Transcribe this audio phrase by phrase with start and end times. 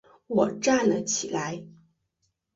[0.25, 1.63] 我站了起来